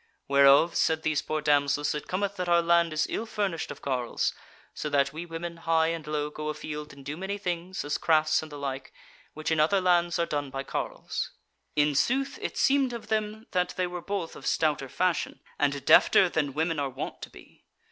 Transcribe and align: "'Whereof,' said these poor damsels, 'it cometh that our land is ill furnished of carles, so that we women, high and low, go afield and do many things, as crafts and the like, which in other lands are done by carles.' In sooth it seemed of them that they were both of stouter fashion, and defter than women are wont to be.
"'Whereof,' 0.27 0.73
said 0.75 1.03
these 1.03 1.21
poor 1.21 1.41
damsels, 1.41 1.93
'it 1.93 2.07
cometh 2.07 2.35
that 2.37 2.49
our 2.49 2.63
land 2.63 2.91
is 2.91 3.05
ill 3.07 3.27
furnished 3.27 3.69
of 3.69 3.83
carles, 3.83 4.33
so 4.73 4.89
that 4.89 5.13
we 5.13 5.27
women, 5.27 5.57
high 5.57 5.89
and 5.89 6.07
low, 6.07 6.31
go 6.31 6.47
afield 6.49 6.91
and 6.91 7.05
do 7.05 7.15
many 7.15 7.37
things, 7.37 7.85
as 7.85 7.99
crafts 7.99 8.41
and 8.41 8.51
the 8.51 8.57
like, 8.57 8.91
which 9.35 9.51
in 9.51 9.59
other 9.59 9.79
lands 9.79 10.17
are 10.17 10.25
done 10.25 10.49
by 10.49 10.63
carles.' 10.63 11.29
In 11.75 11.93
sooth 11.93 12.39
it 12.41 12.57
seemed 12.57 12.93
of 12.93 13.09
them 13.09 13.45
that 13.51 13.75
they 13.77 13.85
were 13.85 14.01
both 14.01 14.35
of 14.35 14.47
stouter 14.47 14.89
fashion, 14.89 15.39
and 15.59 15.73
defter 15.85 16.29
than 16.33 16.55
women 16.55 16.79
are 16.79 16.89
wont 16.89 17.21
to 17.21 17.29
be. 17.29 17.63